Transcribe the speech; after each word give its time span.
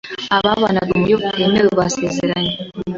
ababanaga 0.37 0.91
mu 0.95 1.01
buryo 1.03 1.15
butemewe 1.23 1.69
basezeranye 1.79 2.53